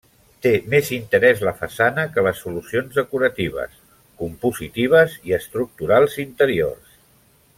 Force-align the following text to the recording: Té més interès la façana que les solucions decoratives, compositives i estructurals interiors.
Té 0.43 0.51
més 0.73 0.87
interès 0.95 1.43
la 1.47 1.51
façana 1.59 2.05
que 2.15 2.23
les 2.29 2.41
solucions 2.45 2.97
decoratives, 3.01 3.77
compositives 4.23 5.19
i 5.31 5.37
estructurals 5.41 6.17
interiors. 6.29 6.99